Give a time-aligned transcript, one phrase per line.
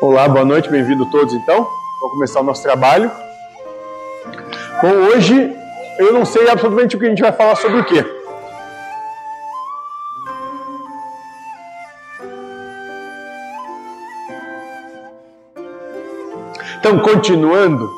[0.00, 1.56] Olá, boa noite, bem-vindo todos então.
[2.00, 3.10] Vamos começar o nosso trabalho.
[4.80, 5.52] Bom, hoje
[5.98, 8.04] eu não sei absolutamente o que a gente vai falar sobre o quê.
[16.78, 17.90] Então, continuando,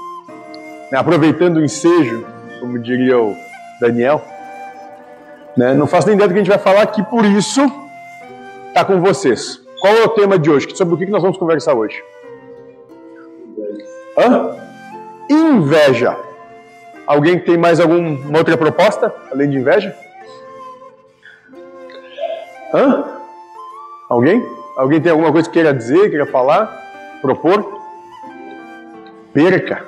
[0.90, 2.26] né, aproveitando o ensejo,
[2.60, 3.36] como diria o
[3.78, 4.24] Daniel,
[5.54, 7.60] né, não faço nem ideia do que a gente vai falar aqui, por isso
[8.70, 9.60] está com vocês.
[9.80, 10.68] Qual é o tema de hoje?
[10.76, 12.04] Sobre o que nós vamos conversar hoje?
[14.16, 14.56] Hã?
[15.28, 16.16] Inveja.
[17.06, 19.96] Alguém tem mais alguma outra proposta além de inveja?
[22.74, 23.04] Hã?
[24.08, 24.44] Alguém?
[24.76, 27.80] Alguém tem alguma coisa que queira dizer, queira falar, propor?
[29.32, 29.84] Perca.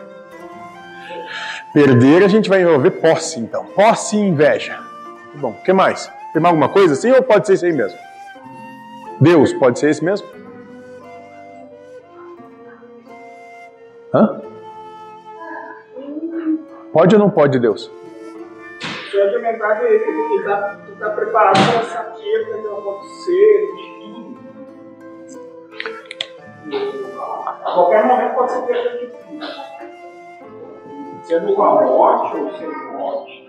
[1.74, 3.64] Perder a gente vai envolver posse, então.
[3.66, 4.78] Posse e inveja.
[5.34, 6.10] Bom, o que mais?
[6.32, 7.98] Tem mais alguma coisa assim ou pode ser isso aí mesmo?
[9.22, 10.26] Deus, pode ser esse mesmo?
[14.12, 14.42] Hã?
[16.92, 17.88] Pode ou não pode, Deus?
[19.10, 23.68] Se alimentar dele, porque está tá preparado para essa queda que vai acontecer,
[27.64, 29.46] A qualquer momento pode ser perda de tudo.
[31.22, 33.42] Sendo com a morte ou sem morte.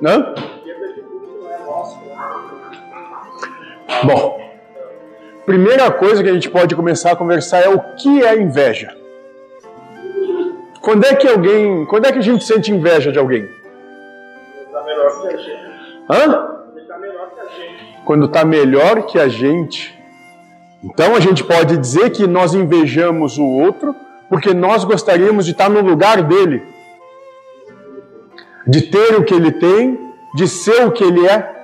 [0.00, 0.34] Não?
[4.04, 4.40] Bom,
[5.44, 8.94] primeira coisa que a gente pode começar a conversar é o que é inveja.
[10.82, 13.48] Quando é que alguém, quando é que a gente sente inveja de alguém?
[14.66, 15.66] Está melhor que a gente.
[16.08, 16.58] Hã?
[16.76, 17.98] Está melhor que a gente.
[18.04, 19.95] Quando está melhor que a gente.
[20.86, 23.94] Então a gente pode dizer que nós invejamos o outro
[24.28, 26.62] porque nós gostaríamos de estar no lugar dele,
[28.66, 29.98] de ter o que ele tem,
[30.34, 31.54] de ser o que ele é.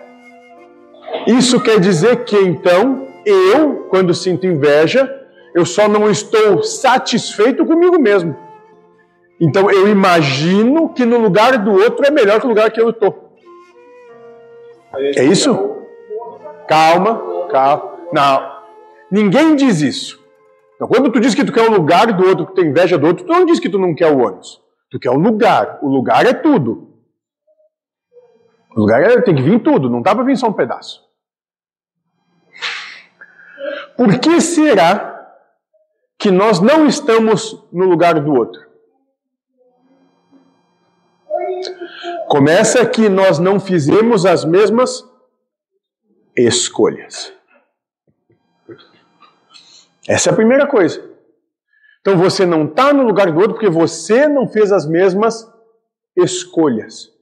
[1.26, 5.08] Isso quer dizer que então eu, quando sinto inveja,
[5.54, 8.36] eu só não estou satisfeito comigo mesmo.
[9.40, 12.90] Então eu imagino que no lugar do outro é melhor que o lugar que eu
[12.90, 13.32] estou.
[14.94, 15.76] É isso?
[16.66, 17.92] Calma, calma.
[18.12, 18.51] Não.
[19.12, 20.18] Ninguém diz isso.
[20.74, 23.06] Então, quando tu diz que tu quer o lugar do outro, que tem inveja do
[23.06, 24.58] outro, tu não diz que tu não quer o ônibus.
[24.90, 25.78] Tu quer o lugar.
[25.82, 26.96] O lugar é tudo.
[28.74, 31.02] O lugar é, tem que vir tudo, não dá para vir só um pedaço.
[33.98, 35.12] Por que será
[36.18, 38.62] que nós não estamos no lugar do outro?
[42.28, 45.04] Começa que nós não fizemos as mesmas
[46.34, 47.41] escolhas.
[50.08, 51.12] Essa é a primeira coisa.
[52.00, 55.48] Então você não está no lugar do outro porque você não fez as mesmas
[56.16, 57.12] escolhas.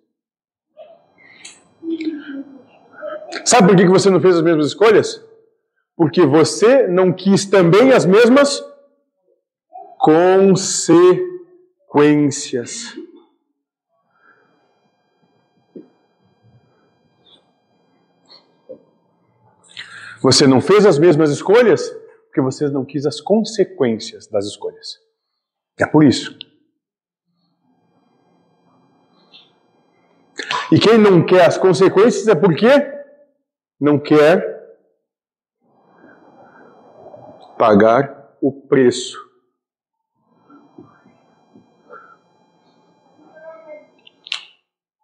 [3.45, 5.25] Sabe por que você não fez as mesmas escolhas?
[5.95, 8.65] Porque você não quis também as mesmas
[9.99, 12.97] consequências.
[20.23, 22.00] Você não fez as mesmas escolhas
[22.31, 25.01] porque você não quis as consequências das escolhas.
[25.77, 26.39] É por isso.
[30.71, 32.69] E quem não quer as consequências é porque
[33.81, 34.61] não quer
[37.59, 39.19] pagar o preço.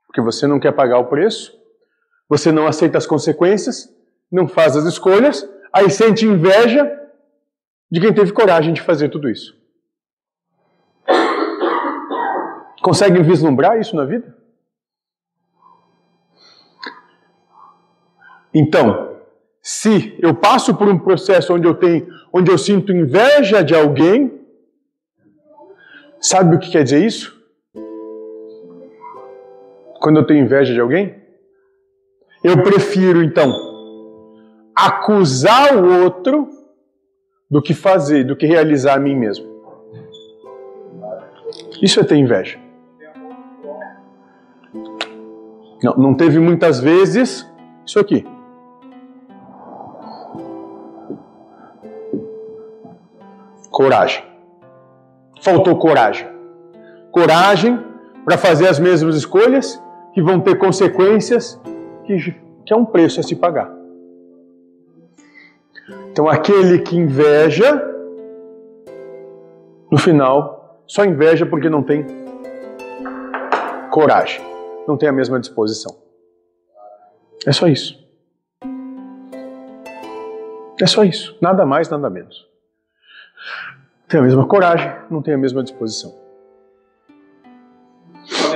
[0.06, 1.60] Porque você não quer pagar o preço,
[2.28, 3.92] você não aceita as consequências,
[4.30, 7.02] não faz as escolhas, aí sente inveja
[7.90, 9.56] de quem teve coragem de fazer tudo isso.
[12.82, 14.36] Consegue vislumbrar isso na vida?
[18.54, 19.16] Então,
[19.60, 24.40] se eu passo por um processo onde eu tenho, onde eu sinto inveja de alguém,
[26.20, 27.36] sabe o que quer dizer isso?
[30.00, 31.20] Quando eu tenho inveja de alguém,
[32.42, 33.52] eu prefiro então
[34.74, 36.48] acusar o outro
[37.50, 39.46] do que fazer, do que realizar a mim mesmo.
[41.80, 42.58] Isso é ter inveja.
[45.82, 47.48] Não, não teve muitas vezes
[47.86, 48.26] isso aqui.
[53.70, 54.24] Coragem.
[55.42, 56.26] Faltou coragem.
[57.12, 57.78] Coragem
[58.24, 59.80] para fazer as mesmas escolhas
[60.12, 61.60] que vão ter consequências
[62.04, 62.34] que,
[62.64, 63.75] que é um preço a se pagar.
[66.16, 67.78] Então, aquele que inveja
[69.92, 72.06] no final, só inveja porque não tem
[73.90, 74.42] coragem,
[74.88, 75.94] não tem a mesma disposição.
[77.46, 78.02] É só isso.
[80.80, 82.48] É só isso, nada mais, nada menos.
[84.08, 86.14] Tem a mesma coragem, não tem a mesma disposição.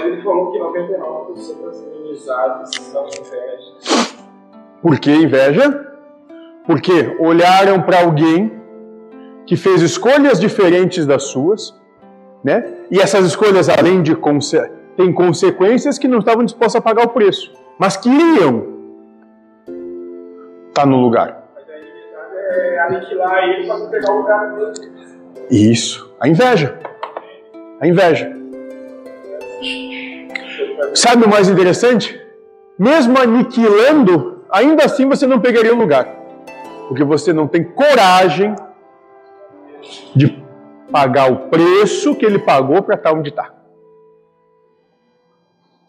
[0.02, 4.16] Ele falou que 99% das inimizades são invejas.
[4.80, 5.89] Por que inveja?
[6.70, 8.52] Porque olharam para alguém
[9.44, 11.74] que fez escolhas diferentes das suas,
[12.44, 12.64] né?
[12.88, 14.56] E essas escolhas, além de conse
[14.96, 18.68] têm consequências que não estavam dispostos a pagar o preço, mas queriam
[20.68, 21.42] estar tá no lugar.
[25.50, 26.78] Isso, a inveja.
[27.80, 28.32] A inveja.
[30.94, 32.16] Sabe o mais interessante?
[32.78, 36.19] Mesmo aniquilando, ainda assim você não pegaria o lugar.
[36.90, 38.52] Porque você não tem coragem
[40.16, 40.26] de
[40.90, 43.54] pagar o preço que ele pagou para estar onde está.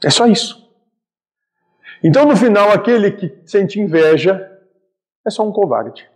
[0.03, 0.71] É só isso.
[2.03, 4.47] Então, no final, aquele que sente inveja
[5.25, 6.07] é só um covarde.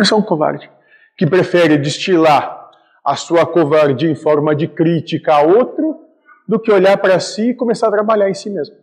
[0.00, 0.68] É só um covarde
[1.16, 2.68] que prefere destilar
[3.04, 6.00] a sua covardia em forma de crítica a outro
[6.48, 8.74] do que olhar para si e começar a trabalhar em si mesmo.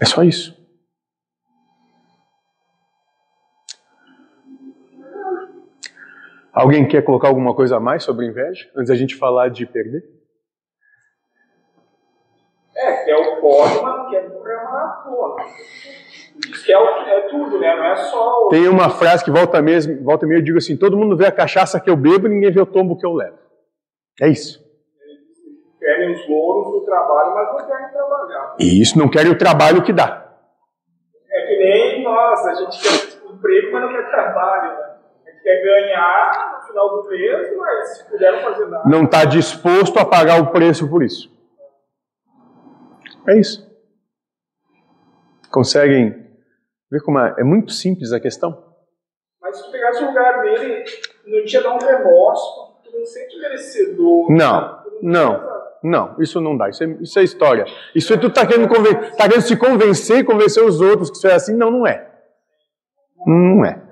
[0.00, 0.64] É só isso.
[6.52, 10.04] Alguém quer colocar alguma coisa a mais sobre inveja antes da gente falar de perder?
[12.76, 13.40] É, que é o
[14.10, 15.44] quer correr uma maratona.
[16.36, 17.74] Diz que é, é, tudo, né?
[17.74, 18.46] Não é só.
[18.46, 18.48] O...
[18.48, 21.32] Tem uma frase que volta mesmo, volta meio, eu digo assim: todo mundo vê a
[21.32, 23.38] cachaça que eu bebo e ninguém vê o tombo que eu levo.
[24.20, 24.63] É isso.
[25.84, 28.56] Querem os louros do trabalho, mas não querem trabalhar.
[28.58, 30.34] Isso, não querem o trabalho que dá.
[31.30, 34.96] É que nem nós, a gente quer emprego, mas não quer trabalho, né?
[35.26, 38.88] A gente quer ganhar no final do mês, mas se puder fazer nada.
[38.88, 41.30] Não está disposto a pagar o preço por isso.
[43.28, 43.70] É isso.
[45.50, 46.14] Conseguem
[46.90, 48.74] ver como é, é muito simples a questão?
[49.38, 50.82] Mas se tu pegasse o lugar dele,
[51.26, 54.32] não tinha dar um remorso, tu não sente merecedor.
[54.32, 55.63] Não, não.
[55.84, 56.70] Não, isso não dá.
[56.70, 57.66] Isso é, isso é história.
[57.94, 58.66] Isso é tu tá querendo,
[59.16, 61.54] tá querendo se convencer e convencer os outros que isso é assim.
[61.54, 62.10] Não, não é.
[63.26, 63.82] Não é.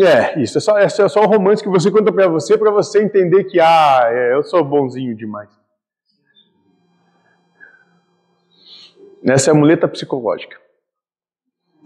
[0.00, 3.02] É, isso é só, é só um romance que você conta para você, para você
[3.02, 5.50] entender que, ah, é, eu sou bonzinho demais.
[9.24, 10.56] Essa é a muleta psicológica.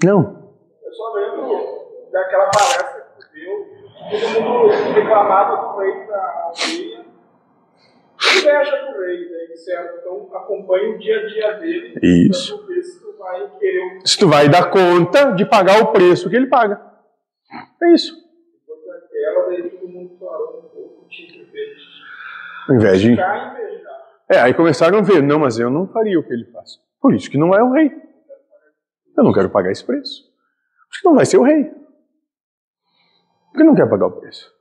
[0.04, 0.52] Não.
[0.84, 6.95] Eu só lembro daquela palestra que deu, todo mundo reclamava rei da aldeia,
[8.38, 9.98] inveja do rei, né, certo?
[10.00, 11.98] Então acompanha o dia a dia dele.
[12.02, 12.66] Isso.
[12.66, 14.00] Ver se tu vai querer.
[14.04, 16.80] Se tu vai dar conta de pagar o preço que ele paga.
[17.82, 18.14] É isso.
[18.66, 21.76] Depois daquela, daí todo mundo parou um pouco, tinha que ver.
[22.70, 23.16] Inveja.
[24.28, 26.80] É, aí começaram a ver, não, mas eu não faria o que ele faz.
[27.00, 27.92] Por isso que não é o rei.
[29.16, 30.24] Eu não quero pagar esse preço.
[30.90, 31.70] Porque não vai ser o rei.
[33.50, 34.55] Porque não quer pagar o preço.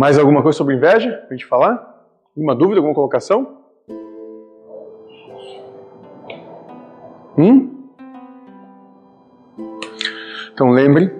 [0.00, 2.06] Mais alguma coisa sobre inveja para a gente falar?
[2.34, 3.58] Alguma dúvida, alguma colocação?
[7.36, 7.84] Hum?
[10.54, 11.14] Então lembre,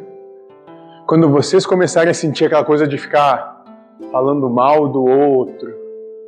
[1.07, 3.63] quando vocês começarem a sentir aquela coisa de ficar
[4.11, 5.71] falando mal do outro.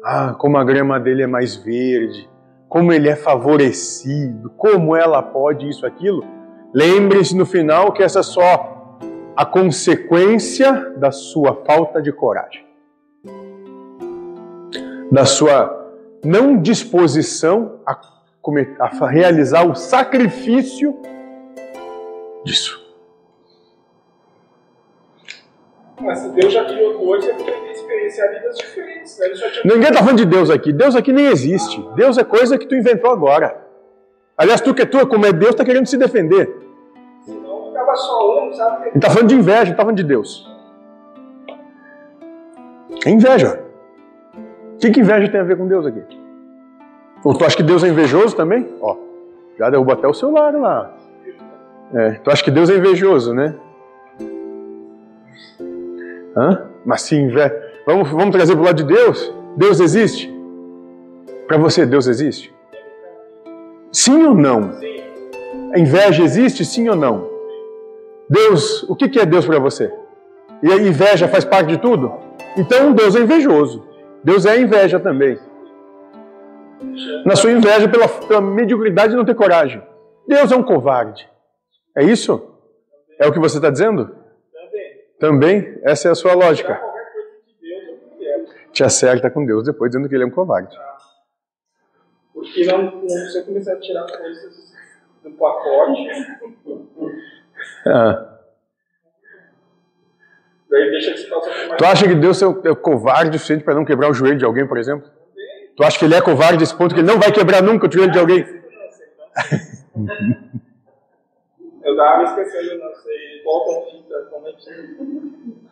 [0.05, 2.29] Ah, como a grama dele é mais verde,
[2.69, 6.23] como ele é favorecido, como ela pode isso, aquilo.
[6.75, 8.82] Lembre-se no final que essa só
[9.37, 12.67] a consequência da sua falta de coragem,
[15.11, 15.81] da sua
[16.25, 17.99] não disposição a,
[18.79, 20.97] a realizar o sacrifício
[22.45, 22.81] disso.
[26.01, 27.73] Mas se Deus já criou dois, ele tem
[28.57, 29.19] diferentes.
[29.19, 29.29] Né?
[29.65, 30.73] Ninguém está falando de Deus aqui.
[30.73, 31.81] Deus aqui nem existe.
[31.95, 33.63] Deus é coisa que tu inventou agora.
[34.37, 36.62] Aliás, tu que é tua, como é Deus, está querendo se defender.
[37.93, 38.87] Ficava só um, sabe?
[38.89, 40.51] Ele está falando de inveja, não está falando de Deus.
[43.05, 43.63] É inveja.
[44.75, 46.03] O que, que inveja tem a ver com Deus aqui?
[47.25, 48.69] Ou tu acha que Deus é invejoso também?
[48.81, 48.97] Ó,
[49.59, 50.93] já derrubou até o celular lá.
[51.95, 53.55] É, tu acha que Deus é invejoso, né?
[56.37, 56.67] Hã?
[56.85, 57.31] Mas sim,
[57.87, 59.33] vamos, vamos trazer para o lado de Deus?
[59.57, 60.33] Deus existe?
[61.47, 62.53] Para você, Deus existe?
[63.93, 64.73] Sim ou não?
[65.75, 67.32] A inveja existe, sim ou não?
[68.33, 69.93] Deus, o que é Deus para você?
[70.63, 72.19] E a inveja faz parte de tudo?
[72.57, 73.87] Então Deus é invejoso.
[74.25, 75.39] Deus é inveja também.
[77.27, 79.83] Na sua inveja pela, pela mediocridade de não ter coragem.
[80.27, 81.29] Deus é um covarde.
[81.95, 82.57] É isso?
[83.19, 84.17] É o que você está dizendo?
[84.51, 84.99] Também.
[85.21, 85.79] Também?
[85.83, 86.81] Essa é a sua lógica.
[88.73, 90.75] Te acerta com Deus depois dizendo que ele é um covarde.
[92.33, 94.73] Porque não, não você começar a tirar coisas
[95.23, 96.09] do pacote,
[97.87, 98.39] Ah.
[100.71, 101.77] daí deixa mais.
[101.77, 104.45] Tu acha que Deus é é covarde o suficiente para não quebrar o joelho de
[104.45, 105.11] alguém, por exemplo?
[105.77, 107.89] Tu acha que ele é covarde a esse ponto que ele não vai quebrar nunca
[107.89, 108.45] o joelho de alguém?
[111.85, 113.43] Eu tava me esquecendo, não sei.
[113.45, 115.63] Volta a fita, como é que.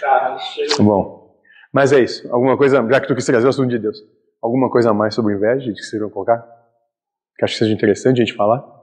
[0.00, 0.82] Tá, chega.
[0.82, 1.34] Bom,
[1.72, 2.32] mas é isso.
[2.32, 3.98] Alguma coisa, já que tu quis trazer o assunto de Deus,
[4.40, 6.46] alguma coisa a mais sobre inveja que vocês vão colocar?
[7.36, 8.79] Que acho que seja interessante a gente falar?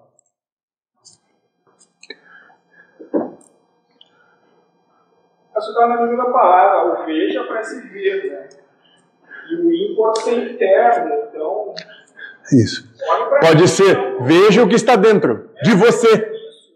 [5.57, 8.47] A gente tá na mesma palavra, o veja parece ver, né?
[9.49, 11.73] E o in pode ser interno, então.
[12.53, 12.87] Isso.
[13.41, 16.07] Pode ser, veja o que está dentro de você.
[16.07, 16.75] Isso.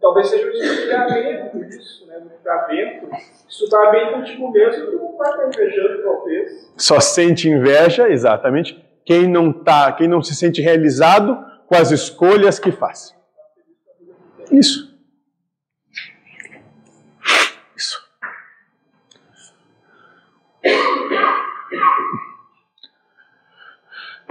[0.00, 2.20] Talvez seja o desligamento disso, né?
[2.38, 3.08] Ficar dentro.
[3.48, 6.72] Se tu tá bem contigo mesmo, tu não vai estar invejando, talvez.
[6.76, 12.58] Só sente inveja, exatamente, quem não tá, quem não se sente realizado com as escolhas
[12.58, 13.14] que faz.
[14.50, 14.54] Isso.
[14.58, 14.91] Isso.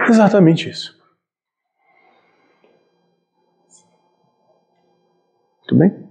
[0.08, 1.00] Exatamente isso.
[5.66, 6.08] Tudo bem?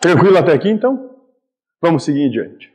[0.00, 1.16] Tranquilo até aqui, então?
[1.80, 2.72] Vamos seguir em diante.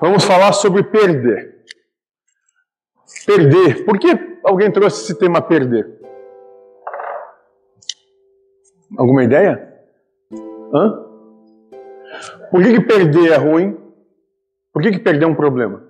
[0.00, 1.59] Vamos falar sobre perder.
[3.26, 3.84] Perder.
[3.84, 6.00] Por que alguém trouxe esse tema perder?
[8.96, 9.68] Alguma ideia?
[10.74, 11.06] Hã?
[12.50, 13.76] Por que, que perder é ruim?
[14.72, 15.82] Por que, que perder é um problema?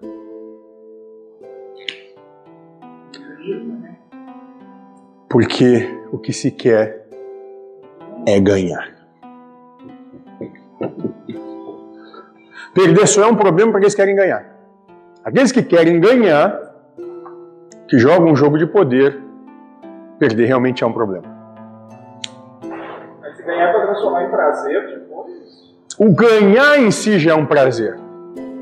[5.28, 7.08] Porque o que se quer
[8.26, 8.94] é ganhar.
[12.75, 14.56] Perder só é um problema para aqueles que querem ganhar.
[15.25, 16.69] Aqueles que querem ganhar,
[17.90, 19.20] que jogam um jogo de poder,
[20.16, 21.26] perder realmente é um problema.
[23.20, 25.26] Mas se ganhar pra transformar em prazer, tipo,
[25.99, 27.99] O ganhar em si já é um prazer,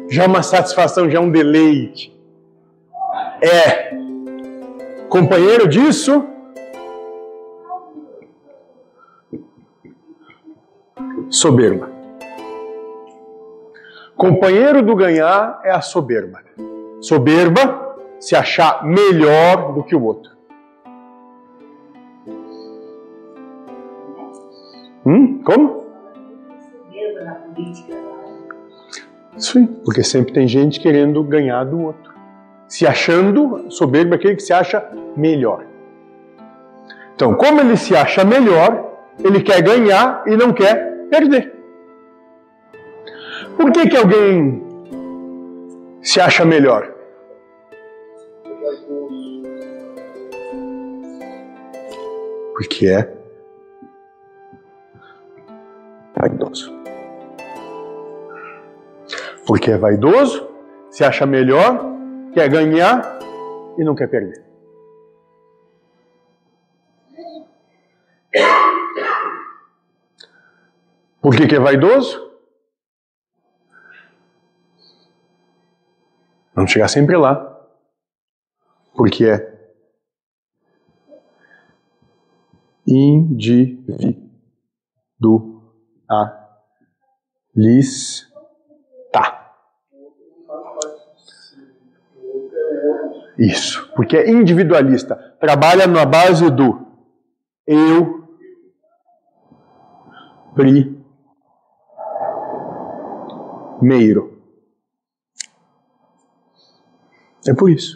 [0.08, 2.18] já é uma satisfação, já é um deleite.
[3.42, 3.94] É
[5.10, 6.24] companheiro disso.
[11.28, 11.90] Soberba.
[14.16, 16.40] Companheiro do ganhar é a soberba.
[17.02, 17.87] Soberba
[18.20, 20.32] se achar melhor do que o outro.
[25.06, 25.40] Hum?
[25.42, 25.86] Como?
[29.36, 32.12] Sim, porque sempre tem gente querendo ganhar do outro.
[32.66, 35.64] Se achando soberbo aquele que se acha melhor.
[37.14, 41.54] Então, como ele se acha melhor, ele quer ganhar e não quer perder.
[43.56, 44.62] Por que, que alguém
[46.02, 46.97] se acha melhor?
[52.78, 53.12] Porque é
[56.14, 56.72] vaidoso.
[59.44, 60.48] Porque é vaidoso,
[60.88, 61.80] se acha melhor,
[62.32, 63.18] quer ganhar
[63.76, 64.44] e não quer perder.
[71.20, 72.32] Por que, que é vaidoso?
[76.54, 77.60] Vamos chegar sempre lá.
[78.94, 79.57] Porque é
[82.88, 83.84] individualista.
[93.38, 95.14] Isso, porque é individualista.
[95.38, 96.88] Trabalha na base do
[97.66, 98.36] eu
[103.78, 104.42] primeiro.
[107.46, 107.94] É por isso.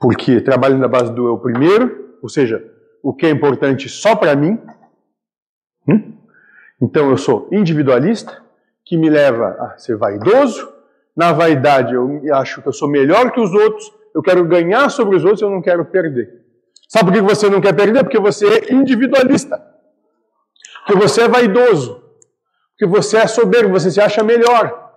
[0.00, 2.58] Porque trabalha na base do eu primeiro, ou seja,
[3.02, 4.58] o que é importante só para mim.
[5.88, 6.12] Hum?
[6.80, 8.42] Então eu sou individualista,
[8.84, 10.68] que me leva a ser vaidoso.
[11.16, 15.16] Na vaidade eu acho que eu sou melhor que os outros, eu quero ganhar sobre
[15.16, 16.40] os outros, eu não quero perder.
[16.88, 18.02] Sabe por que você não quer perder?
[18.02, 19.64] Porque você é individualista.
[20.86, 22.02] Porque você é vaidoso.
[22.70, 24.90] Porque você é soberbo, você se acha melhor.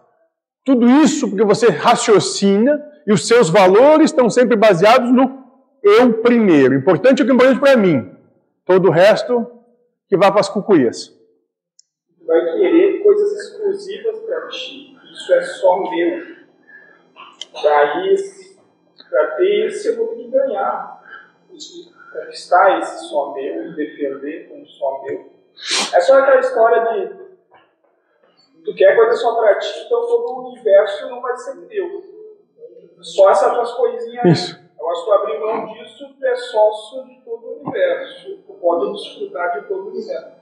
[0.66, 5.43] Tudo isso porque você raciocina e os seus valores estão sempre baseados no
[5.84, 6.74] eu primeiro.
[6.74, 8.16] Importante é o que é importante para mim.
[8.66, 9.46] Todo o resto
[10.08, 11.13] que vá para as cucuias.
[12.25, 14.98] vai querer coisas exclusivas para ti.
[15.12, 16.34] Isso é só meu.
[17.62, 18.16] Daí,
[19.10, 21.04] para ter isso, eu vou ter que ganhar.
[22.13, 25.32] Conquistar esse só meu defender como só meu.
[25.94, 27.24] É só aquela história de
[28.63, 32.04] tu quer coisa só para ti, então todo o universo não vai ser teu.
[33.02, 34.25] Só essas tuas coisinhas.
[34.25, 34.62] Isso.
[34.84, 38.44] Eu acho que abrir mão disso, tu é sócio de todo o universo.
[38.46, 40.36] Tu pode desfrutar de todo o universo.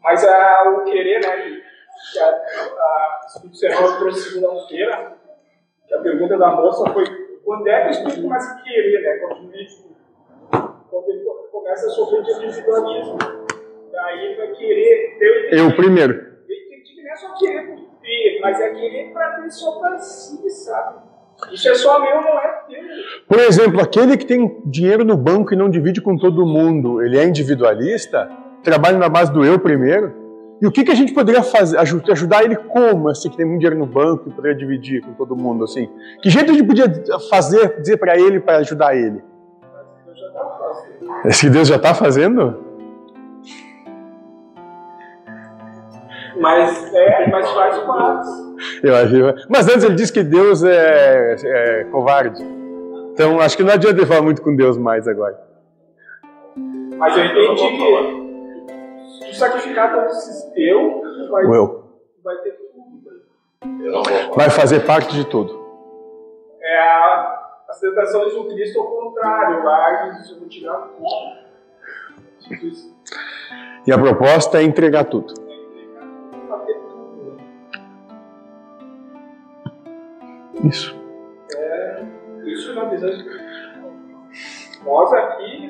[0.00, 1.60] Mas a, o querer, né?
[2.12, 5.16] Que a, a Espírito Santo trouxe segunda-feira,
[5.88, 7.04] que a pergunta da moça foi
[7.44, 9.18] quando é que o Espírito começa a querer, né?
[9.18, 9.68] Quando ele,
[10.88, 13.18] quando ele começa a sofrer de individualismo.
[13.90, 16.12] Daí ele vai querer ter Eu primeiro.
[16.48, 19.80] Ele tem que não é só querer por ter, mas é querer para ter só
[19.80, 21.13] para si, sabe?
[21.52, 22.64] Isso é só meu, não é.
[23.28, 27.18] Por exemplo, aquele que tem dinheiro no banco e não divide com todo mundo, ele
[27.18, 28.30] é individualista?
[28.62, 30.24] Trabalha na base do eu primeiro?
[30.60, 33.60] E o que, que a gente poderia fazer, ajudar ele como, assim, que tem muito
[33.60, 35.90] dinheiro no banco e poderia dividir com todo mundo, assim?
[36.22, 36.86] Que jeito a gente podia
[37.28, 39.22] fazer, dizer para ele, para ajudar ele?
[41.24, 42.62] Esse que Deus já está fazendo?
[46.40, 48.43] Mas, é, mas faz parte.
[48.82, 52.42] Eu acho, mas antes ele disse que Deus é, é covarde.
[53.12, 55.38] Então acho que não adianta ele falar muito com Deus mais agora.
[56.96, 61.84] Mas eu entendi que se sacrificar todo esse teu, vai, O eu.
[62.22, 64.34] vai ter tudo.
[64.34, 65.64] Vai fazer parte de tudo.
[66.60, 69.56] É a, as tentações do Cristo ao contrário.
[69.58, 71.06] Eu vou tirar tudo.
[72.40, 72.94] Jesus
[73.86, 75.43] E a proposta é entregar tudo.
[80.64, 80.96] Isso.
[82.46, 83.24] Isso na visão de
[84.84, 85.68] Nós aqui,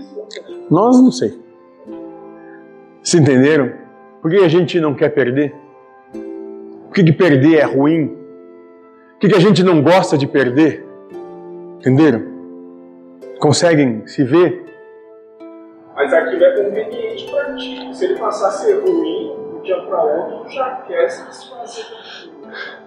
[0.71, 1.41] Nós não sei.
[3.03, 3.73] Se entenderam?
[4.23, 5.55] Por que a gente não quer perder?
[6.13, 8.09] Por que, que perder é ruim?
[8.09, 10.87] Por que, que a gente não gosta de perder?
[11.79, 12.23] Entenderam?
[13.41, 14.65] Conseguem se ver?
[15.95, 17.95] Mas aquilo é conveniente para ti.
[17.95, 21.27] Se ele passar a ser ruim, de um dia para outro, tu já quer se
[21.27, 22.84] desfazer daquilo.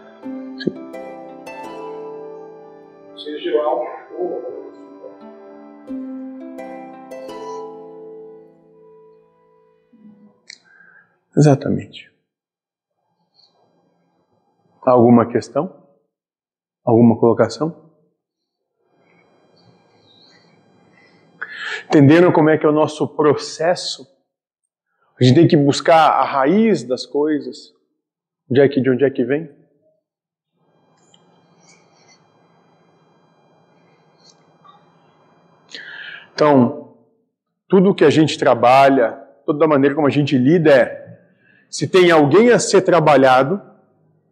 [3.17, 4.57] Seja lá um for.
[11.35, 12.11] Exatamente.
[14.81, 15.87] Alguma questão?
[16.85, 17.91] Alguma colocação?
[21.85, 24.07] Entenderam como é que é o nosso processo?
[25.19, 27.73] A gente tem que buscar a raiz das coisas.
[28.51, 29.56] É que, de onde é que vem?
[36.37, 36.93] Então,
[37.67, 41.17] tudo que a gente trabalha, toda a maneira como a gente lida é:
[41.67, 43.59] se tem alguém a ser trabalhado,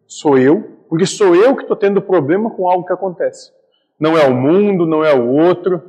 [0.05, 3.51] sou eu, porque sou eu que estou tendo problema com algo que acontece.
[3.99, 5.81] Não é o mundo, não é o outro,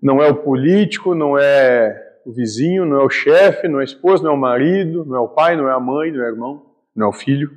[0.00, 3.84] não é o político, não é o vizinho, não é o chefe, não é a
[3.84, 6.26] esposa, não é o marido, não é o pai, não é a mãe, não é
[6.28, 7.50] o irmão, não é o filho.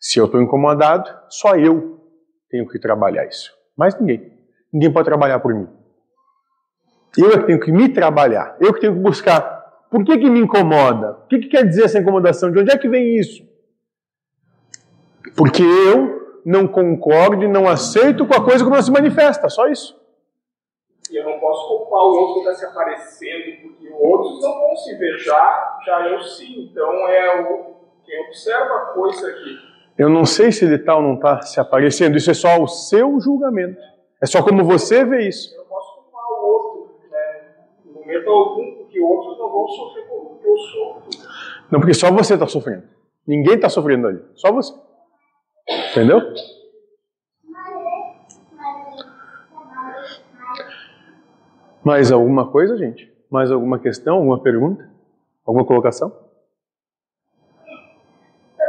[0.00, 2.00] Se eu estou incomodado, só eu
[2.48, 3.52] tenho que trabalhar isso.
[3.76, 4.32] Mais ninguém.
[4.72, 5.81] Ninguém pode trabalhar por mim.
[7.16, 8.56] Eu é que tenho que me trabalhar.
[8.60, 9.42] Eu que tenho que buscar.
[9.90, 11.18] Por que, que me incomoda?
[11.24, 12.50] O que, que quer dizer essa incomodação?
[12.50, 13.46] De onde é que vem isso?
[15.36, 19.48] Porque eu não concordo e não aceito com a coisa como ela se manifesta.
[19.48, 20.00] Só isso.
[21.10, 24.76] E eu não posso culpar o outro que está se aparecendo, porque outros não vão
[24.76, 26.70] se ver, já, já eu sim.
[26.70, 27.72] Então é o
[28.04, 29.58] quem observa a coisa aqui.
[29.96, 32.16] Eu não sei se ele está ou não está se aparecendo.
[32.16, 33.80] Isso é só o seu julgamento.
[34.20, 35.54] É só como você vê isso.
[35.54, 37.40] Eu não posso culpar o outro, né?
[38.24, 41.10] No momento algum, porque outros não vão sofrer como eu sofro.
[41.70, 42.84] Não, porque só você está sofrendo.
[43.26, 44.22] Ninguém está sofrendo ali.
[44.34, 44.72] Só você.
[45.90, 46.20] Entendeu?
[51.84, 53.12] Mais alguma coisa, gente?
[53.30, 54.16] Mais alguma questão?
[54.16, 54.88] Alguma pergunta?
[55.44, 56.31] Alguma colocação?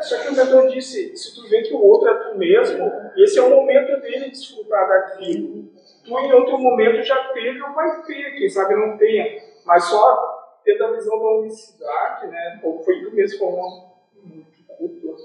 [0.03, 2.91] É, só que o mentor disse, se tu vê que o outro é tu mesmo,
[3.15, 5.71] esse é o momento dele desfrutar daquilo.
[6.03, 9.41] Tu em outro momento já teve ou vai ter, quem sabe não tenha.
[9.65, 12.59] Mas só tendo a visão da unicidade, né?
[12.63, 13.93] Ou foi tu mesmo como
[14.25, 14.45] um
[14.77, 15.15] culto.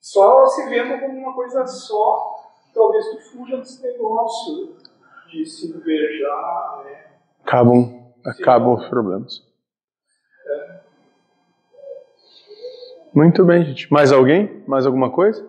[0.00, 2.34] Só se vendo como uma coisa só,
[2.74, 4.76] talvez tu fuja desse negócio
[5.30, 7.04] de se invejar, né?
[7.42, 9.54] Acabam, acabam os problemas.
[13.14, 13.90] Muito bem, gente.
[13.92, 14.64] Mais alguém?
[14.66, 15.48] Mais alguma coisa?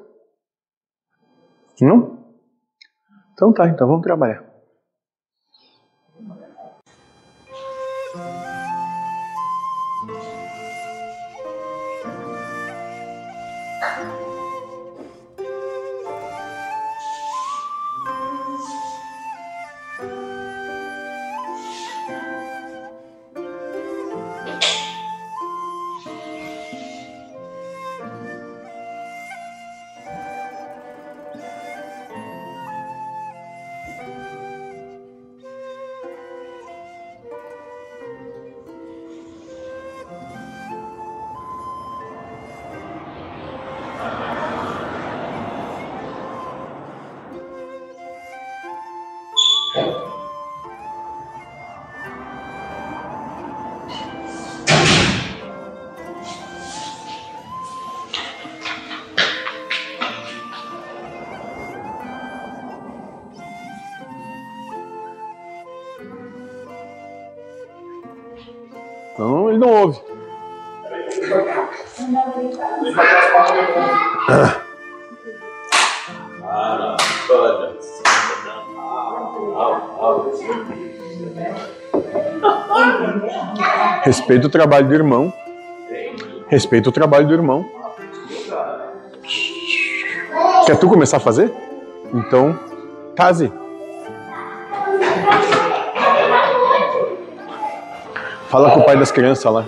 [1.82, 2.24] Não?
[3.34, 4.45] Então tá, então vamos trabalhar.
[69.56, 70.00] Ele não ouve.
[84.04, 85.34] Respeita o trabalho do irmão.
[86.48, 87.66] Respeita o trabalho do irmão.
[90.66, 91.52] Quer tu começar a fazer?
[92.14, 92.58] Então,
[93.16, 93.52] case.
[98.56, 99.66] Fala com o pai das crianças lá.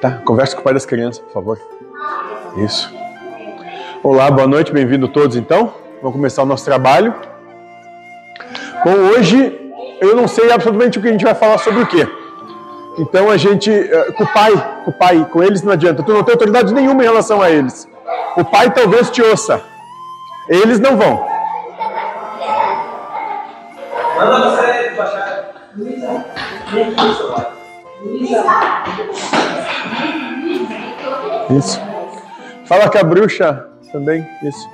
[0.00, 1.60] Tá, conversa com o pai das crianças, por favor.
[2.56, 2.92] Isso.
[4.02, 5.72] Olá, boa noite, bem-vindo todos então.
[6.02, 7.14] Vamos começar o nosso trabalho.
[8.84, 12.04] Bom, hoje eu não sei absolutamente o que a gente vai falar sobre o quê.
[12.98, 16.02] Então a gente, eh, com o pai, com o pai, com eles não adianta.
[16.02, 17.88] Tu não tem autoridade nenhuma em relação a eles.
[18.36, 19.62] O pai talvez te ouça.
[20.48, 21.24] Eles não vão.
[24.16, 24.67] Manda você
[26.96, 27.58] baixar.
[31.56, 31.80] Isso.
[32.66, 34.26] Fala com a bruxa também.
[34.42, 34.68] Isso.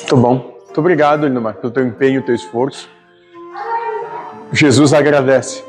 [0.00, 0.52] Muito bom.
[0.64, 2.88] Muito obrigado, Lindomar, pelo teu empenho, teu esforço.
[4.52, 5.64] Jesus agradece.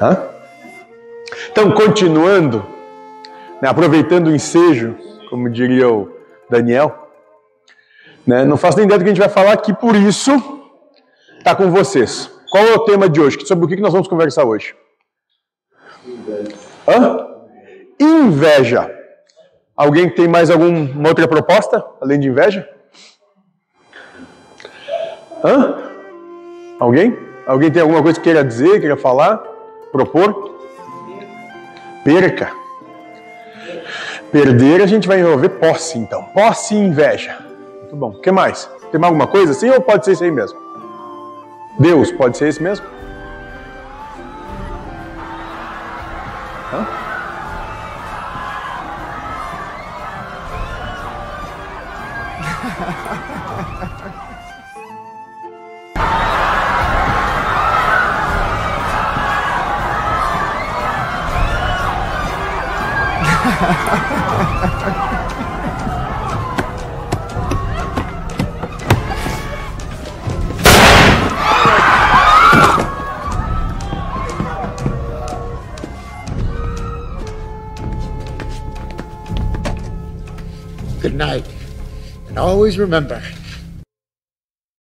[0.00, 0.16] Hã?
[1.50, 2.64] Então, continuando,
[3.60, 4.96] né, aproveitando o ensejo,
[5.28, 6.08] como diria o
[6.48, 7.07] Daniel,
[8.28, 10.30] né, não faço nem ideia do que a gente vai falar aqui, por isso
[11.38, 12.30] está com vocês.
[12.50, 13.38] Qual é o tema de hoje?
[13.46, 14.76] Sobre o que nós vamos conversar hoje?
[16.86, 17.26] Hã?
[17.98, 18.94] Inveja.
[19.74, 22.68] Alguém tem mais alguma outra proposta, além de inveja?
[25.42, 25.90] Hã?
[26.78, 27.16] Alguém?
[27.46, 29.38] Alguém tem alguma coisa que queira dizer, queira falar,
[29.90, 30.58] propor?
[32.04, 32.52] Perca.
[34.30, 36.24] Perder a gente vai envolver posse, então.
[36.24, 37.47] Posse e inveja.
[37.88, 38.10] Muito bom.
[38.10, 38.66] O que mais?
[38.90, 40.58] Tem mais alguma coisa assim ou pode ser isso aí mesmo?
[41.78, 42.84] Deus, pode ser esse mesmo?
[46.70, 46.86] Hã?
[81.18, 81.44] night.
[82.28, 83.22] And always remember